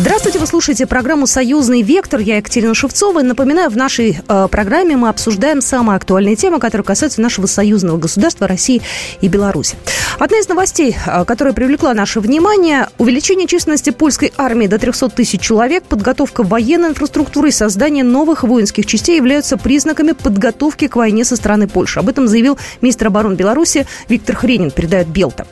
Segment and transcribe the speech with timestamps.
[0.00, 2.20] Здравствуйте, вы слушаете программу «Союзный вектор».
[2.20, 3.20] Я Екатерина Шевцова.
[3.20, 8.48] Напоминаю, в нашей э, программе мы обсуждаем самые актуальные темы, которые касаются нашего союзного государства
[8.48, 8.80] России
[9.20, 9.76] и Беларуси.
[10.18, 15.42] Одна из новостей, э, которая привлекла наше внимание– увеличение численности польской армии до 300 тысяч
[15.42, 21.36] человек, подготовка военной инфраструктуры и создание новых воинских частей являются признаками подготовки к войне со
[21.36, 22.00] стороны Польши.
[22.00, 25.46] Об этом заявил министр обороны Беларуси Виктор Хренин, передает Белта.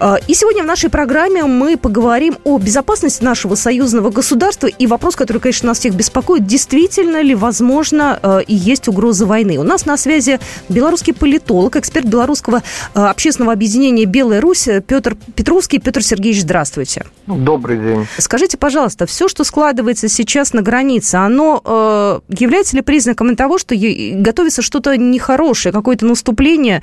[0.00, 4.66] Э, и сегодня в нашей программе мы поговорим о безопасности нашего союза союзного государства.
[4.66, 9.58] И вопрос, который, конечно, нас всех беспокоит, действительно ли возможно э, и есть угроза войны?
[9.58, 12.62] У нас на связи белорусский политолог, эксперт белорусского
[12.94, 15.78] э, общественного объединения «Белая Русь» Петр Петровский.
[15.78, 17.04] Петр Сергеевич, здравствуйте.
[17.26, 18.06] Добрый день.
[18.18, 23.74] Скажите, пожалуйста, все, что складывается сейчас на границе, оно э, является ли признаком того, что
[23.76, 26.82] готовится что-то нехорошее, какое-то наступление?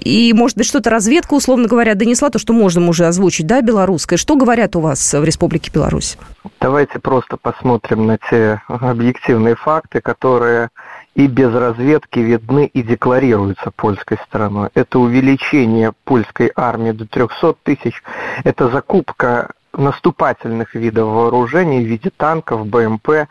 [0.00, 4.16] И, может быть, что-то разведка, условно говоря, донесла то, что можно уже озвучить, да, белорусское.
[4.16, 6.16] Что говорят у вас в Республике Беларусь?
[6.60, 10.70] Давайте просто посмотрим на те объективные факты, которые
[11.14, 14.68] и без разведки видны и декларируются польской стороной.
[14.74, 18.02] Это увеличение польской армии до 300 тысяч,
[18.44, 23.28] это закупка наступательных видов вооружений в виде танков, БМП,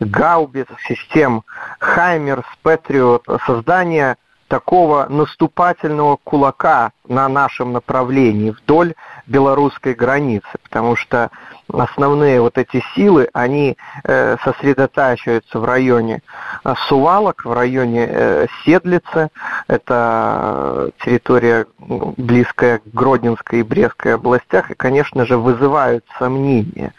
[0.00, 1.44] гаубиц, систем
[1.78, 4.16] Хаймерс, Патриот, создание
[4.52, 8.92] такого наступательного кулака на нашем направлении вдоль
[9.26, 11.30] белорусской границы, потому что
[11.72, 16.20] основные вот эти силы, они э, сосредотачиваются в районе
[16.64, 19.30] э, Сувалок, в районе э, Седлицы,
[19.68, 26.92] это территория близкая к Гродненской и Брестской областях, и, конечно же, вызывают сомнения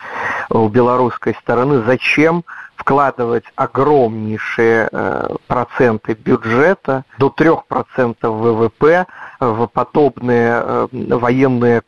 [0.50, 2.44] у белорусской стороны, зачем
[2.76, 9.06] вкладывать огромнейшие э, проценты бюджета, до 3% ВВП,
[9.40, 11.84] в подобные э, военные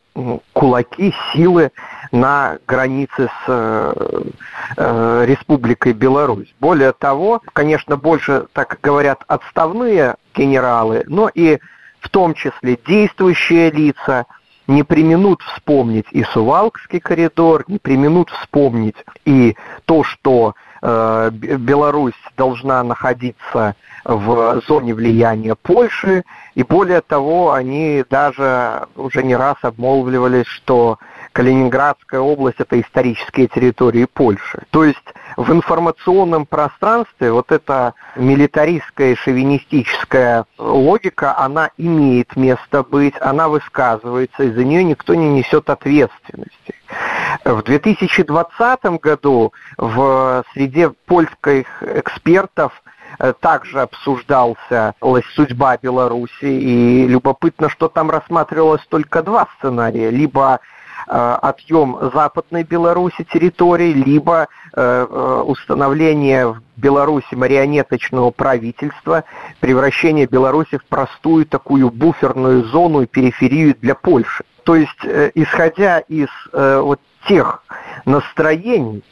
[0.53, 1.71] кулаки, силы
[2.11, 4.21] на границе с э,
[4.77, 6.53] э, Республикой Беларусь.
[6.59, 11.59] Более того, конечно, больше, так говорят, отставные генералы, но и
[11.99, 14.25] в том числе действующие лица,
[14.67, 23.75] не применут вспомнить и Сувалкский коридор, не применут вспомнить и то, что Беларусь должна находиться
[24.03, 26.23] в зоне влияния Польши,
[26.53, 30.99] и более того, они даже уже не раз обмолвливались, что
[31.31, 34.61] Калининградская область– это исторические территории Польши.
[34.69, 35.03] То есть
[35.37, 44.51] в информационном пространстве вот эта милитаристская шовинистическая логика, она имеет место быть, она высказывается, и
[44.51, 46.75] за нее никто не несет ответственности.
[47.43, 52.71] В 2020 году в среде польских экспертов
[53.19, 54.93] э, также обсуждался
[55.35, 60.09] судьба Беларуси, и любопытно, что там рассматривалось только два сценария.
[60.09, 60.59] Либо
[61.07, 69.23] э, отъем Западной Беларуси территории, либо э, установление в Беларуси марионеточного правительства,
[69.59, 74.43] превращение Беларуси в простую такую буферную зону и периферию для Польши.
[74.63, 77.63] То есть, исходя из вот тех
[78.05, 79.03] настроений,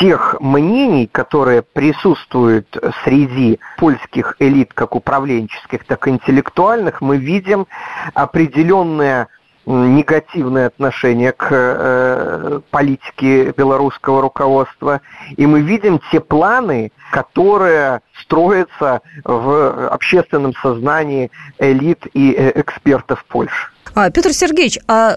[0.00, 7.66] тех мнений, которые присутствуют среди польских элит, как управленческих, так и интеллектуальных, мы видим
[8.14, 9.28] определенное
[9.66, 15.00] негативное отношение к э, политике белорусского руководства.
[15.36, 23.70] И мы видим те планы, которые строятся в общественном сознании элит и э, экспертов Польши.
[23.94, 25.16] А, Петр Сергеевич, а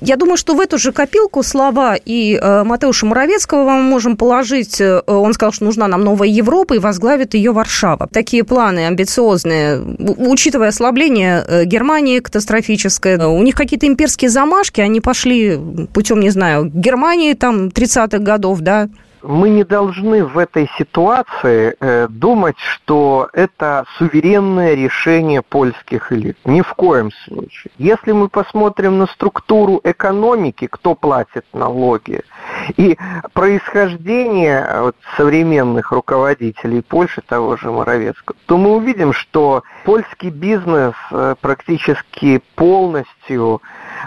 [0.00, 4.80] я думаю, что в эту же копилку слова и э, Матеуша Моровецкого мы можем положить.
[4.80, 8.06] Э, он сказал, что нужна нам новая Европа и возглавит ее Варшава.
[8.12, 13.26] Такие планы амбициозные, учитывая ослабление э, Германии катастрофическое.
[13.26, 15.58] У них какие-то имперские замашки, они пошли
[15.92, 18.88] путем, не знаю, Германии там 30-х годов, да,
[19.26, 26.38] мы не должны в этой ситуации э, думать, что это суверенное решение польских элит.
[26.44, 27.72] Ни в коем случае.
[27.76, 32.22] Если мы посмотрим на структуру экономики, кто платит налоги,
[32.76, 32.96] и
[33.32, 40.94] происхождение э, вот, современных руководителей Польши, того же Моровецкого, то мы увидим, что польский бизнес
[41.10, 43.60] э, практически полностью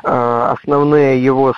[0.04, 1.54] э, основные его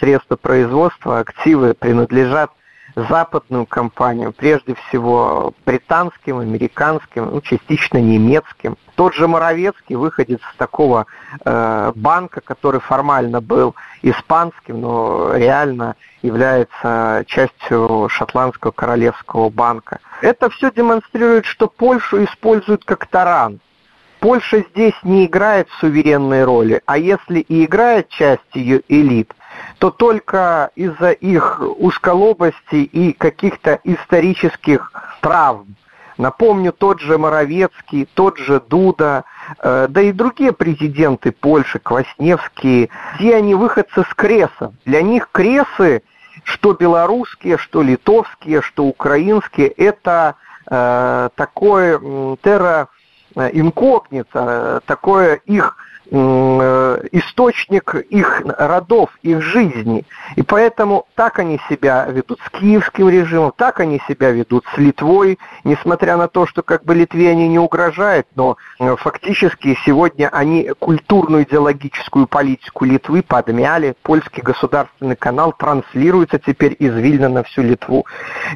[0.00, 2.50] средства производства, активы принадлежат
[2.94, 8.76] западную компанию, прежде всего британским, американским, ну, частично немецким.
[8.94, 11.06] Тот же Моровецкий выходит с такого
[11.44, 19.98] э, банка, который формально был испанским, но реально является частью шотландского королевского банка.
[20.22, 23.60] Это все демонстрирует, что Польшу используют как таран
[24.24, 29.30] Польша здесь не играет суверенной роли, а если и играет часть ее элит,
[29.78, 35.76] то только из-за их узколобости и каких-то исторических травм.
[36.16, 39.24] Напомню, тот же Моровецкий, тот же Дуда,
[39.58, 44.72] э, да и другие президенты Польши, Квасневские, все они выходцы с Креса.
[44.84, 46.02] Для них Кресы,
[46.44, 50.36] что белорусские, что литовские, что украинские, это
[50.70, 52.88] э, такое э, терра
[53.34, 60.04] инкогнито, такое их Э, источник их родов, их жизни.
[60.36, 65.38] И поэтому так они себя ведут с киевским режимом, так они себя ведут с Литвой,
[65.64, 70.70] несмотря на то, что как бы Литве они не угрожают, но э, фактически сегодня они
[70.78, 73.94] культурную идеологическую политику Литвы подмяли.
[74.02, 78.06] Польский государственный канал транслируется теперь из Вильна на всю Литву.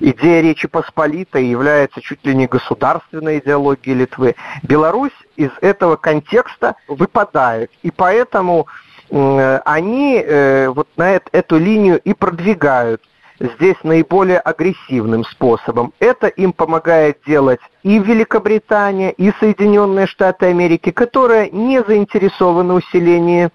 [0.01, 4.35] Идея Речи Посполитой является чуть ли не государственной идеологией Литвы.
[4.63, 7.71] Беларусь из этого контекста выпадает.
[7.83, 8.67] И поэтому
[9.11, 13.01] они э, вот на эту линию и продвигают
[13.41, 15.95] здесь наиболее агрессивным способом.
[16.01, 23.49] Это им помогает делать и Великобритания, и Соединенные Штаты Америки, которые не заинтересованы усилении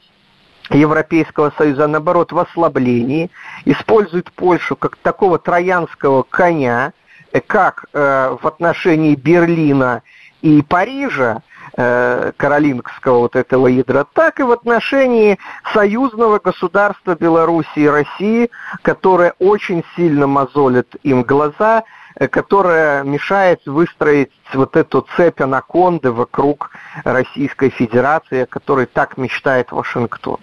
[0.69, 3.29] Европейского Союза, а наоборот, в ослаблении,
[3.65, 6.93] используют Польшу как такого троянского коня,
[7.33, 10.01] э, как э, в отношении Берлина
[10.43, 11.41] и Парижа,
[11.75, 15.39] Э, каролингского вот этого ядра, так и в отношении
[15.73, 18.51] союзного государства Беларуси и России,
[18.83, 26.69] которое очень сильно мозолит им глаза, э, которая мешает выстроить вот эту цепь анаконды вокруг
[27.05, 30.37] Российской Федерации, о которой так мечтает Вашингтон.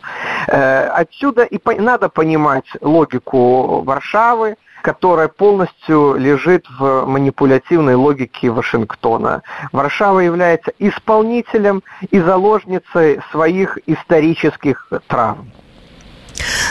[0.49, 9.43] Э, отсюда и надо понимать логику Варшавы, которая полностью лежит в манипулятивной логике Вашингтона.
[9.73, 15.51] Варшава является исполнителем и заложницей своих исторических травм.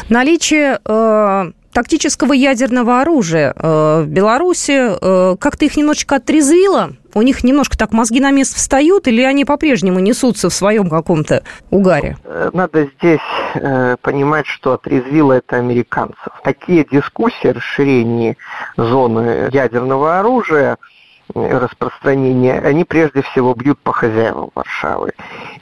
[0.10, 6.92] Наличие э, тактического ядерного оружия э, в Беларуси э, как-то их немножечко отрезвило?
[7.14, 11.44] У них немножко так мозги на место встают, или они по-прежнему несутся в своем каком-то
[11.70, 12.18] угаре?
[12.24, 13.20] Э, надо здесь
[13.56, 16.30] э, понимать, что отрезвило это американцев.
[16.44, 18.38] Такие дискуссии о расширении
[18.78, 20.78] зоны ядерного оружия–
[21.34, 25.14] распространения, они прежде всего бьют по хозяевам Варшавы.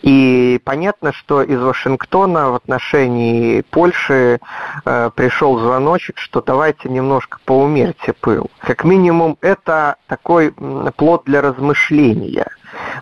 [0.01, 4.39] И понятно, что из Вашингтона в отношении Польши
[4.85, 8.49] э, пришел звоночек, что давайте немножко поумерьте пыл.
[8.59, 10.53] Как минимум, это такой
[10.95, 12.47] плод для размышления.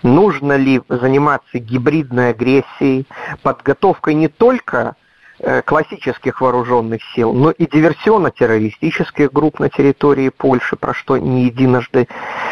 [0.03, 3.07] Нужно ли заниматься гибридной агрессией,
[3.41, 4.95] подготовкой не только
[5.37, 12.07] Э, классических вооруженных сил, но и диверсионно-террористических групп на территории Польши, про что не единожды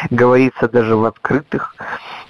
[0.10, 1.76] говорится даже в открытых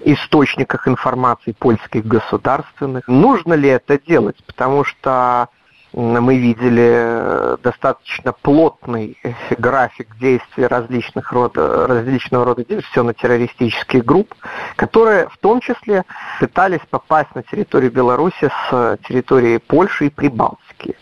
[0.02, 3.08] источниках информации польских государственных.
[3.08, 4.38] Нужно ли это делать?
[4.46, 5.50] Потому что
[5.94, 9.18] мы видели э, достаточно плотный
[9.58, 14.34] график действий различных рода, различного рода диверсионно-террористических групп,
[14.76, 16.04] которые в том числе
[16.40, 20.96] пытались попасть на территорию Беларуси с территории Польши и Прибалтики.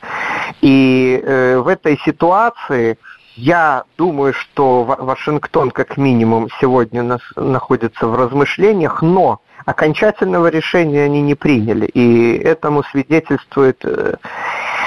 [0.59, 2.97] И э, в этой ситуации
[3.36, 11.36] я думаю, что Вашингтон как минимум сегодня находится в размышлениях, но окончательного решения они не
[11.36, 11.86] приняли.
[11.86, 14.15] И этому свидетельствует э,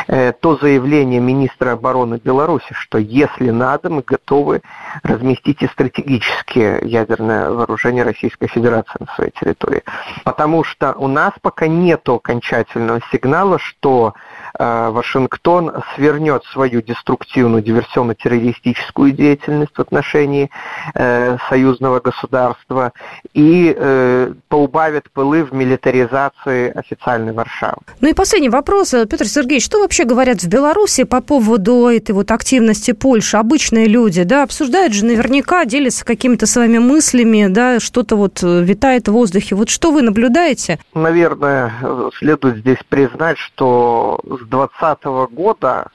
[0.06, 4.60] Э, то заявление министра обороны Беларуси, что если надо, мы готовы
[5.02, 9.82] разместить и стратегические ядерное вооружение Российской Федерации на своей территории.
[10.24, 14.14] Потому что у нас пока нет окончательного сигнала, что
[14.58, 20.50] Вашингтон свернет свою деструктивную диверсионно-террористическую деятельность в отношении
[20.94, 22.92] э, союзного государства
[23.32, 27.78] и э, поубавит пылы в милитаризации официальной Варшавы.
[28.00, 32.30] Ну и последний вопрос, Петр Сергеевич, что вообще говорят в Беларуси по поводу этой вот
[32.30, 33.36] активности Польши?
[33.36, 39.12] Обычные люди, да, обсуждают же наверняка, делятся какими-то своими мыслями, да, что-то вот витает в
[39.12, 39.54] воздухе.
[39.56, 40.78] Вот что вы наблюдаете?
[40.94, 41.72] Наверное,
[42.18, 45.86] следует здесь признать, что 2020 года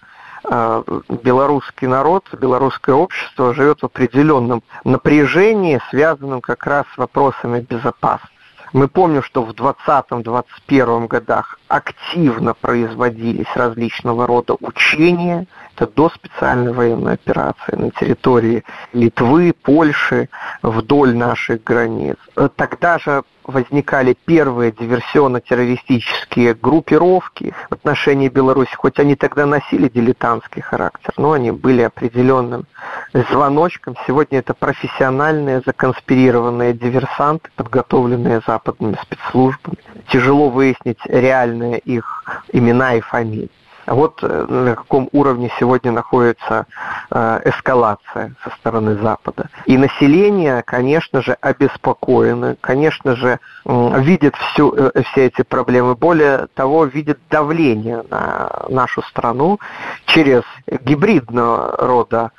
[0.44, 0.84] э,
[1.24, 8.40] белорусский народ, белорусское общество живет в определенном напряжении, связанном как раз с вопросами безопасности.
[8.72, 17.14] Мы помним, что в 2020-2021 годах активно производились различного рода учения, это до специальной военной
[17.14, 18.64] операции на территории
[18.94, 20.30] Литвы, Польши,
[20.62, 22.18] вдоль наших границ.
[22.56, 31.14] Тогда же возникали первые диверсионно-террористические группировки в отношении Беларуси, хоть они тогда носили дилетантский характер,
[31.18, 32.66] но они были определенным
[33.14, 33.96] звоночком.
[34.08, 39.78] Сегодня это профессиональные, законспирированные диверсанты, подготовленные западными спецслужбами.
[40.12, 43.50] Тяжело выяснить реальные их имена и фамилии.
[43.90, 46.66] Вот э, на каком уровне сегодня находится
[47.10, 49.50] э, эскалация со стороны Запада.
[49.66, 55.96] И население, конечно же, обеспокоено, конечно же, видит всю, э, все эти проблемы.
[55.96, 59.60] Более того, видит давление на нашу страну
[60.06, 62.32] через гибридного рода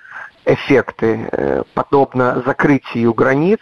[0.44, 3.61] эффекты, подобно закрытию границ,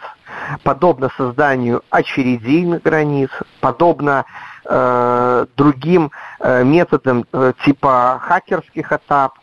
[0.63, 4.25] подобно созданию очередей границ, подобно
[4.65, 9.33] э, другим э, методам э, типа хакерских атак,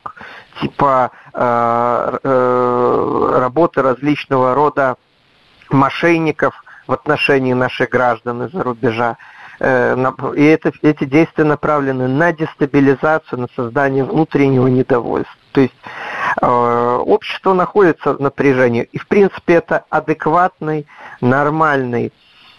[0.60, 4.96] типа э, э, работы различного рода
[5.70, 6.54] мошенников
[6.86, 9.16] в отношении наших граждан из-за рубежа.
[9.58, 9.96] Э,
[10.36, 15.34] и это, эти действия направлены на дестабилизацию, на создание внутреннего недовольства.
[15.52, 15.88] То есть э,
[16.40, 18.88] общество находится в напряжении.
[18.92, 20.86] И, в принципе, это адекватный,
[21.20, 22.12] нормальный,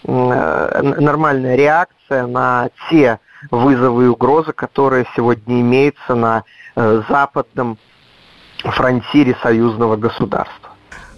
[0.03, 3.19] э, нормальная реакция на те
[3.51, 6.43] вызовы и угрозы, которые сегодня имеются на
[6.75, 7.77] э, западном
[8.63, 10.71] фронтире союзного государства.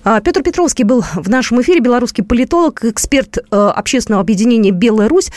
[0.04, 5.32] А, Петр Петровский был в нашем эфире, белорусский политолог, эксперт э, общественного объединения «Белая Русь».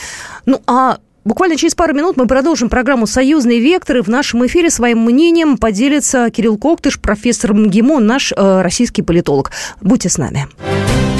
[0.45, 4.01] Ну, а Буквально через пару минут мы продолжим программу «Союзные векторы».
[4.01, 9.51] В нашем эфире своим мнением поделится Кирилл Коктыш, профессор МГИМО, наш э, российский политолог.
[9.79, 10.47] Будьте с нами.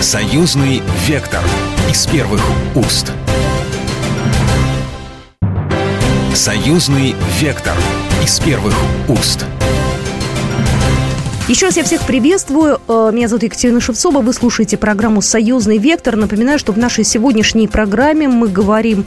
[0.02, 1.42] «Союзный вектор»
[1.90, 2.42] из первых
[2.76, 3.14] уст.
[6.34, 7.78] «Союзный вектор»
[8.22, 8.76] из первых
[9.08, 9.46] уст.
[11.50, 12.80] Еще раз я всех приветствую.
[12.88, 14.22] Э, меня зовут Екатерина Шевцова.
[14.22, 16.16] Вы слушаете программу «Союзный вектор».
[16.16, 19.06] Напоминаю, что в нашей сегодняшней программе мы говорим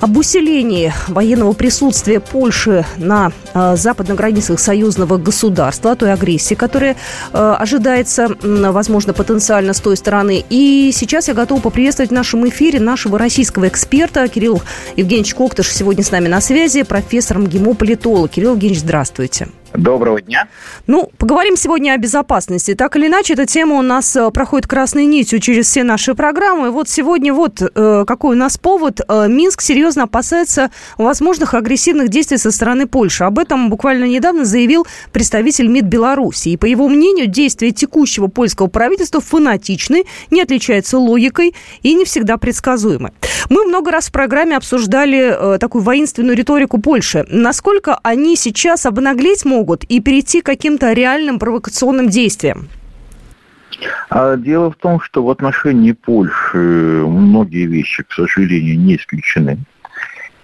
[0.00, 6.96] об усилении военного присутствия Польши на э, западных границах союзного государства, той агрессии, которая
[7.32, 10.44] э, ожидается, возможно, потенциально с той стороны.
[10.50, 14.60] И сейчас я готова поприветствовать в нашем эфире нашего российского эксперта Кирилл
[14.96, 18.32] Евгеньевич Коктыш сегодня с нами на связи, профессор МГИМО, политолог.
[18.32, 19.46] Кирилл Евгеньевич, здравствуйте.
[19.74, 20.48] Доброго дня.
[20.86, 22.74] Ну, поговорим сегодня о безопасности.
[22.74, 26.70] Так или иначе, эта тема у нас э, проходит красной нитью через все наши программы.
[26.70, 29.00] Вот сегодня вот э, какой у нас повод.
[29.06, 33.24] Э, Минск серьезно опасается возможных агрессивных действий со стороны Польши.
[33.24, 36.48] Об этом буквально недавно заявил представитель МИД Беларуси.
[36.50, 42.38] И по его мнению, действия текущего польского правительства фанатичны, не отличаются логикой и не всегда
[42.38, 43.12] предсказуемы.
[43.50, 47.26] Мы много раз в программе обсуждали такую воинственную риторику Польши.
[47.28, 52.68] Насколько они сейчас обнаглеть могут могут и перейти к каким-то реальным провокационным действиям?
[54.08, 56.58] А дело в том, что в отношении Польши
[57.06, 59.58] многие вещи, к сожалению, не исключены.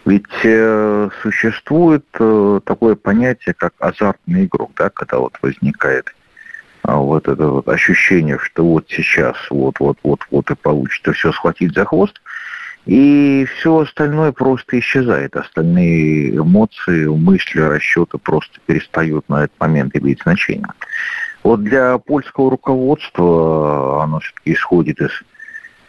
[0.04, 6.14] Ведь э, существует э, такое понятие, как азартный игрок, да, когда вот возникает
[6.87, 11.33] э, вот это вот ощущение, что вот сейчас вот вот вот вот и получится все
[11.33, 12.21] схватить за хвост,
[12.87, 15.37] и все остальное просто исчезает.
[15.37, 20.67] Остальные эмоции, мысли, расчеты просто перестают на этот момент иметь значение.
[21.43, 25.11] Вот для польского руководства оно все-таки исходит из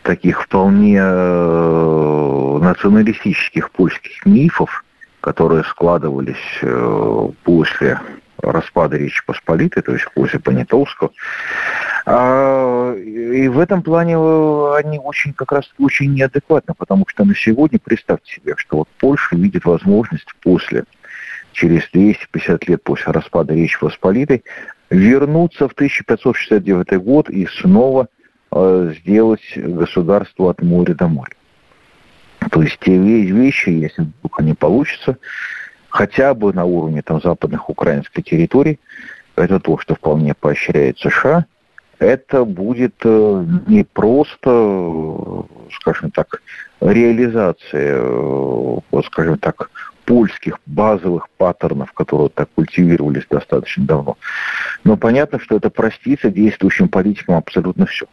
[0.03, 4.83] таких вполне э, националистических польских мифов,
[5.21, 7.99] которые складывались э, после
[8.37, 11.11] распада Речи Посполитой, то есть после Понятовского.
[12.07, 17.35] А, и в этом плане э, они очень как раз очень неадекватны, потому что на
[17.35, 20.83] сегодня представьте себе, что вот Польша видит возможность после,
[21.51, 24.43] через 250 лет после распада Речи Посполитой,
[24.91, 28.07] вернуться в 1569 год и снова
[28.51, 31.35] э, сделать государство от моря до моря.
[32.51, 35.17] То есть те вещи, если вдруг они получатся,
[35.89, 38.79] хотя бы на уровне там, западных украинской территорий,
[39.35, 41.45] это то, что вполне поощряет США,
[41.99, 46.41] это будет э, не просто, скажем так,
[46.81, 49.69] реализация, э, вот, скажем так,
[50.05, 54.17] польских базовых паттернов, которые так культивировались достаточно давно.
[54.83, 58.05] Но понятно, что это простится действующим политикам абсолютно все.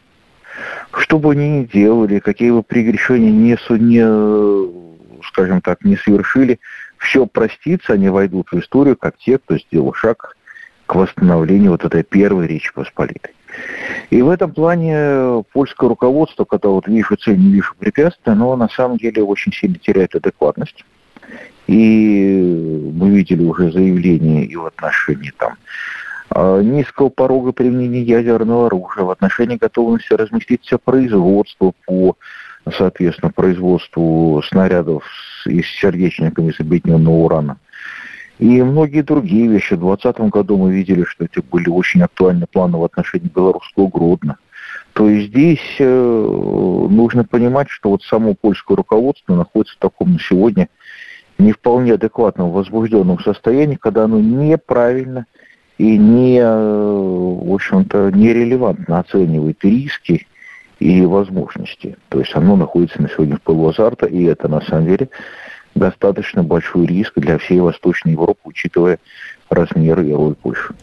[0.94, 6.60] Что бы они ни делали, какие бы прегрешения не, не скажем так, не совершили,
[6.98, 10.36] все простится, они войдут в историю как те, кто сделал шаг
[10.86, 13.32] к восстановлению вот этой первой Речи Посполитой.
[14.10, 18.68] И в этом плане польское руководство, когда вот вижу цель, не вижу препятствия, оно на
[18.68, 20.84] самом деле очень сильно теряет адекватность.
[21.66, 25.54] И мы видели уже заявления и в отношении там
[26.30, 32.16] а, низкого порога применения ядерного оружия, в отношении готовности разместить все производство по
[32.70, 35.04] соответственно, производству снарядов
[35.44, 37.56] с сердечниками из объединенного урана.
[38.38, 39.74] И многие другие вещи.
[39.74, 44.38] В 2020 году мы видели, что это были очень актуальны планы в отношении белорусского Гродно.
[44.94, 45.84] То есть здесь э,
[46.90, 50.68] нужно понимать, что вот само польское руководство находится в таком на сегодня
[51.38, 55.26] не вполне адекватном, возбужденном состоянии, когда оно неправильно
[55.78, 60.26] и не, э, в общем-то, нерелевантно оценивает риски
[60.78, 61.96] и возможности.
[62.08, 65.08] То есть оно находится на сегодня в пылу азарта, и это на самом деле
[65.74, 68.98] достаточно большой риск для всей Восточной Европы, учитывая
[69.50, 70.74] размеры и роль Польши.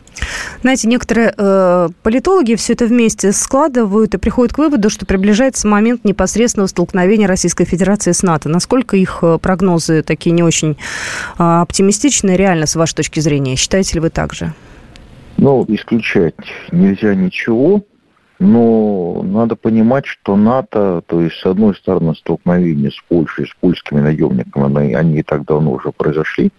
[0.61, 6.03] Знаете, некоторые э, политологи все это вместе складывают и приходят к выводу, что приближается момент
[6.03, 8.49] непосредственного столкновения Российской Федерации с НАТО.
[8.49, 10.75] Насколько их э, прогнозы такие не очень э,
[11.37, 13.55] оптимистичные, реально, с вашей точки зрения?
[13.55, 14.53] Считаете ли вы так же?
[15.37, 16.35] Ну, исключать
[16.71, 17.83] нельзя ничего.
[18.39, 23.99] Но надо понимать, что НАТО, то есть, с одной стороны, столкновение с Польшей, с польскими
[23.99, 26.51] наемниками, они, они и так давно уже произошли.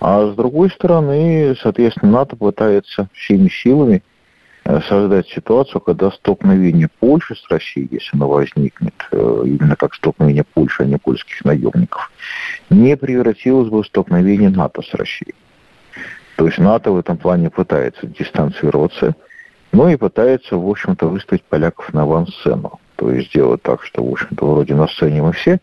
[0.00, 4.04] А с другой стороны, соответственно, НАТО пытается всеми силами
[4.64, 10.44] э, создать ситуацию, когда столкновение Польши с Россией, если оно возникнет, э, именно как столкновение
[10.44, 12.12] Польши, а не польских наемников,
[12.70, 15.34] не превратилось бы в столкновение НАТО с Россией.
[16.36, 19.16] То есть НАТО в этом плане пытается дистанцироваться–
[19.74, 22.78] ну и пытается, в общем-то, выставить поляков на авансцену.
[22.96, 25.58] То есть сделать так, что, в общем-то, вроде на сцене мы все,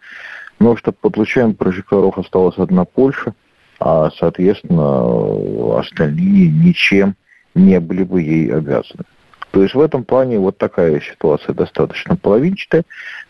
[0.60, 3.34] но чтобы под лучами прожекторов осталась одна Польша,
[3.80, 7.16] а, соответственно, остальные ничем
[7.56, 9.06] не были бы ей обязаны.
[9.52, 12.84] То есть в этом плане вот такая ситуация достаточно половинчатая.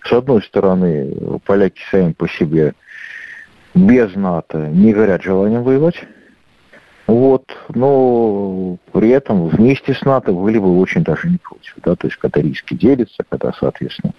[0.03, 2.73] С одной стороны, поляки сами по себе
[3.73, 6.03] без НАТО не горят желанием воевать.
[7.11, 12.07] Вот, но при этом вместе с НАТО были бы очень даже не против, да, то
[12.07, 14.13] есть когда риски делятся, когда, соответственно,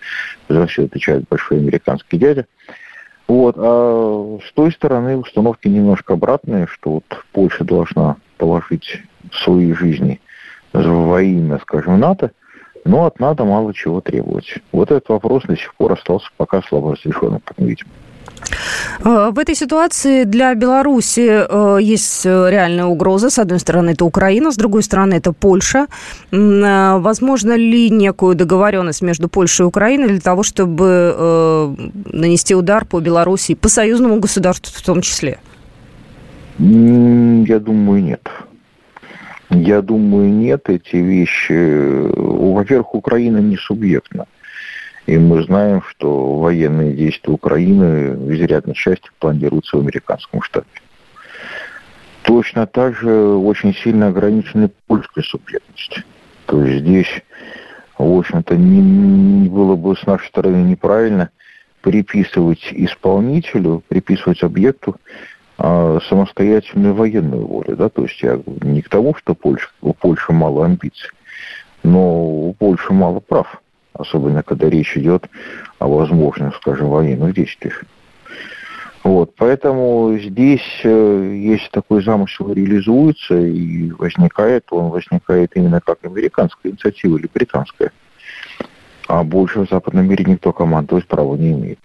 [0.50, 2.44] за все отвечает большой американский дядя.
[3.28, 9.02] Вот, а с той стороны установки немножко обратные, что вот Польша должна положить
[9.42, 10.20] свои жизни
[10.74, 12.32] во имя, скажем, НАТО,
[12.84, 14.58] но от НАТО мало чего требовать.
[14.70, 17.86] Вот этот вопрос до сих пор остался пока слабо разрешенным, как мы видим.
[19.04, 23.30] Э, в этой ситуации для Беларуси э, есть э, реальная угроза.
[23.30, 25.86] С одной стороны, это Украина, с другой стороны, это Польша.
[26.30, 31.74] Возможно ли некую договоренность между Польшей и Украиной для того, чтобы
[32.12, 35.38] нанести удар по Беларуси, по союзному государству в том числе?
[36.58, 38.28] Я думаю, нет.
[39.50, 40.68] Я думаю, нет.
[40.68, 42.08] Эти вещи...
[42.16, 44.26] Во-первых, Украина не субъектна.
[45.06, 50.66] И мы знаем, что военные действия Украины в изрядной части планируются в американском штате.
[52.22, 56.02] Точно так же очень сильно ограничены польская субъектность.
[56.46, 57.22] То есть здесь,
[57.98, 61.30] в общем-то, не, не было бы с нашей стороны неправильно
[61.80, 64.96] приписывать исполнителю, приписывать объекту
[65.58, 67.76] а, самостоятельную военную волю.
[67.76, 67.88] Да?
[67.88, 71.10] То есть я не к тому, что Польша, у Польши мало амбиций,
[71.82, 73.60] но у Польши мало прав
[73.94, 75.28] особенно когда речь идет
[75.78, 77.84] о возможных, скажем, военных действиях.
[79.04, 86.70] Вот, поэтому здесь, э, если такой замысел реализуется и возникает, он возникает именно как американская
[86.70, 87.90] инициатива или британская.
[89.08, 91.80] А больше в западном мире никто командовать права не имеет.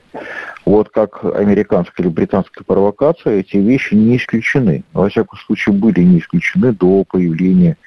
[0.63, 4.83] Вот как американская или британская провокация, эти вещи не исключены.
[4.93, 7.77] Во всяком случае, были не исключены до появления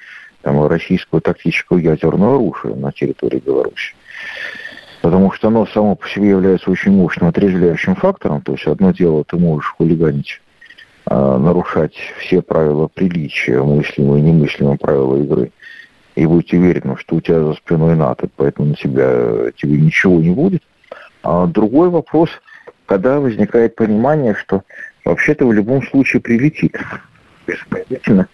[0.43, 3.95] там, российского тактического ядерного оружия на территории Беларуси
[5.03, 8.43] потому что оно само по себе является очень мощным отрезвляющим фактором.
[8.43, 10.41] То есть одно дело, ты можешь хулиганить,
[11.07, 15.53] а, нарушать все правила приличия, мыслимые и немыслимые правила игры,
[16.17, 20.31] и быть уверенным, что у тебя за спиной НАТО, поэтому на тебя тебе ничего не
[20.31, 20.63] будет.
[21.23, 22.31] А другой вопрос,
[22.87, 24.65] когда возникает понимание, что
[25.05, 26.77] вообще-то в любом случае прилетит.
[27.47, 28.29] Беспредельно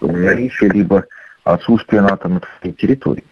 [0.00, 1.04] наличие либо
[1.44, 3.24] отсутствие НАТО на твоей территории.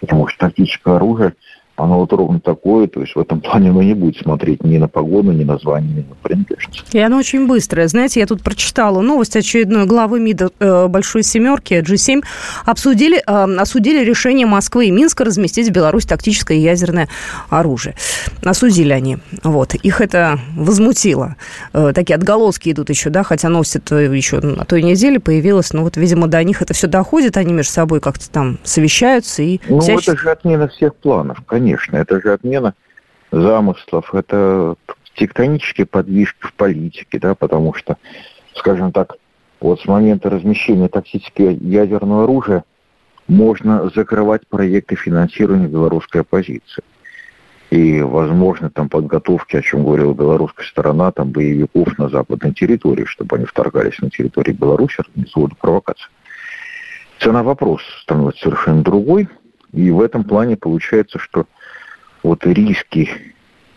[0.00, 1.34] Потому что тактическое оружие–
[1.76, 4.86] оно вот ровно такое, то есть в этом плане оно не будет смотреть ни на
[4.86, 6.94] погоду, ни на звание, ни на принадлежность.
[6.94, 7.88] И оно очень быстрое.
[7.88, 12.22] Знаете, я тут прочитала новость очередной главы МИДа э, Большой Семерки, G7,
[12.64, 17.08] обсудили, э, осудили решение Москвы и Минска разместить в Беларусь тактическое ядерное
[17.50, 17.96] оружие.
[18.44, 19.18] Осудили они.
[19.42, 19.74] Вот.
[19.74, 21.34] Их это возмутило.
[21.72, 25.82] Э, такие отголоски идут еще, да, хотя носят э, еще на той неделе появилось, но
[25.82, 29.58] вот, видимо, до них это все доходит, они между собой как-то там совещаются и...
[29.68, 30.10] Ну, всячески...
[30.10, 32.74] это же отмена всех планов, конечно конечно, это же отмена
[33.32, 34.76] замыслов, это
[35.14, 37.96] тектонические подвижки в политике, да, потому что,
[38.54, 39.14] скажем так,
[39.60, 42.64] вот с момента размещения тактического ядерного оружия
[43.28, 46.82] можно закрывать проекты финансирования белорусской оппозиции.
[47.70, 53.36] и, возможно, там подготовки, о чем говорила белорусская сторона, там боевиков на западной территории, чтобы
[53.36, 56.06] они вторгались на территорию Беларуси, организовывали провокации.
[57.20, 59.28] Цена вопроса становится совершенно другой,
[59.74, 61.46] и в этом плане получается, что
[62.22, 63.10] вот риски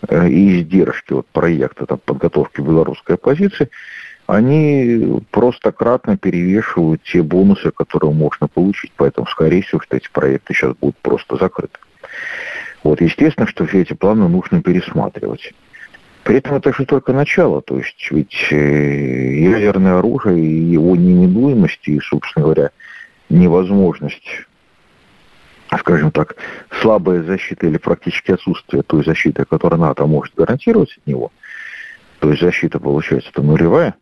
[0.08, 3.70] э, и издержки от проекта там, подготовки белорусской оппозиции,
[4.28, 8.92] они просто кратно перевешивают те бонусы, которые можно получить.
[8.98, 11.80] Поэтому, скорее всего, что эти проекты сейчас будут просто закрыты.
[12.84, 15.54] Вот, естественно, что все эти планы нужно пересматривать.
[16.24, 21.88] При этом это же только начало, то есть ведь э, ядерное оружие и его неминуемость
[21.88, 22.72] и, собственно говоря,
[23.30, 24.28] невозможность,
[25.78, 26.36] скажем так,
[26.82, 31.32] слабая защита или практически отсутствие той защиты, которую НАТО может гарантировать от него,
[32.20, 33.96] то есть защита, получается, это нулевая,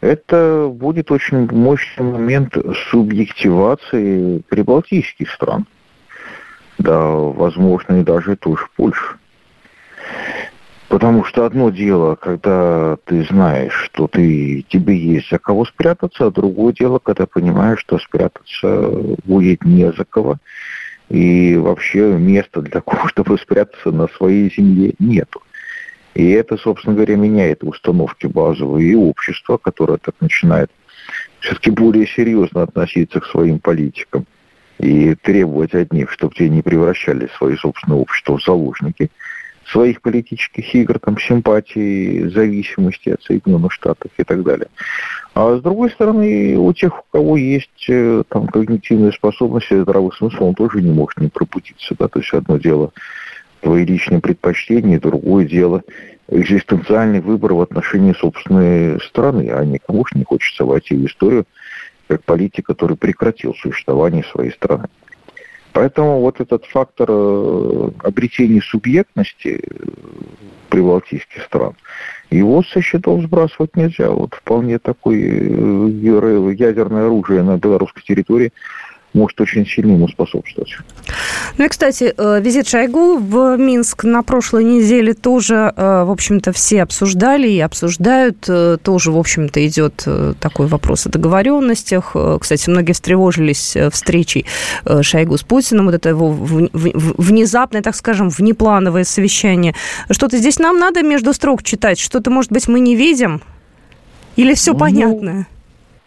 [0.00, 2.56] это будет очень мощный момент
[2.90, 5.66] субъективации прибалтийских стран–
[6.78, 9.16] да, возможно, и даже той же Польши.
[10.88, 16.30] Потому что одно дело, когда ты знаешь, что ты, тебе есть за кого спрятаться, а
[16.30, 18.90] другое дело, когда понимаешь, что спрятаться
[19.24, 20.36] будет не за кого.
[21.08, 25.42] И вообще места для того, чтобы спрятаться на своей земле, нету.
[26.14, 30.70] И это, собственно говоря, меняет установки базовые и общества, которое так начинает
[31.40, 34.26] все-таки более серьезно относиться к своим политикам
[34.78, 39.10] и требовать от них, чтобы те не превращали свое собственное общество в заложники
[39.70, 44.68] своих политических игр, там, симпатии, зависимости от Соединенных Штатов и так далее.
[45.34, 50.44] А с другой стороны, у тех, у кого есть э, там когнитивные способности, здравый смысл,
[50.44, 51.94] он тоже не может не пробудиться.
[51.98, 52.08] Да?
[52.08, 52.92] То есть одно дело
[53.60, 55.82] твои личные предпочтения, другое дело
[56.28, 61.44] экзистенциальный выбор в отношении собственной страны, а никому же не хочется войти в историю
[62.08, 64.86] как политик, который прекратил существование своей страны.
[65.76, 69.76] Поэтому вот этот фактор э, обретения субъектности э,
[70.70, 71.74] прибалтийских стран,
[72.30, 74.08] его со счетов сбрасывать нельзя.
[74.08, 78.54] Вот вполне такое э, ядерное оружие на белорусской территории–
[79.16, 80.76] может очень сильно ему способствовать.
[81.58, 86.52] Ну и, кстати, э, визит Шойгу в Минск на прошлой неделе тоже, э, в общем-то,
[86.52, 88.44] все обсуждали и обсуждают.
[88.48, 90.06] Э, тоже, в общем-то, идет
[90.40, 92.14] такой вопрос о договоренностях.
[92.40, 94.44] Кстати, многие встревожились встречей
[95.02, 95.86] Шойгу с Путиным.
[95.86, 99.74] Вот это его внезапное, так скажем, внеплановое совещание.
[100.10, 101.98] Что-то здесь нам надо между строк читать?
[101.98, 103.40] Что-то, может быть, мы не видим?
[104.36, 105.46] Или все ну, понятно?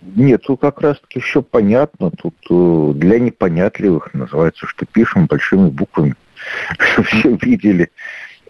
[0.01, 2.11] Нет, тут как раз-таки все понятно.
[2.11, 6.15] Тут э, для непонятливых называется, что пишем большими буквами,
[6.79, 7.89] чтобы все видели.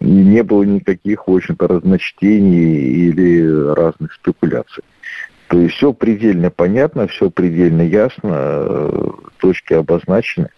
[0.00, 4.84] И не было никаких, в общем-то, разночтений или разных спекуляций.
[5.48, 10.50] То есть все предельно понятно, все предельно ясно, э, точки обозначены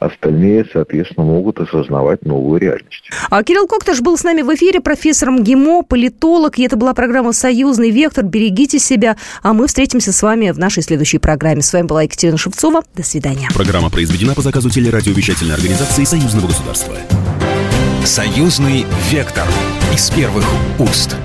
[0.00, 3.10] остальные, соответственно, могут осознавать новую реальность.
[3.28, 7.32] А Кирилл Коктыш был с нами в эфире, профессором ГИМО, политолог, и это была программа
[7.32, 8.24] «Союзный вектор».
[8.24, 11.62] Берегите себя, а мы встретимся с вами в нашей следующей программе.
[11.62, 12.82] С вами была Екатерина Шевцова.
[12.94, 13.48] До свидания.
[13.54, 16.94] Программа произведена по заказу телерадиовещательной организации Союзного государства.
[18.04, 19.46] «Союзный вектор»
[19.92, 20.46] из первых
[20.78, 21.16] уст.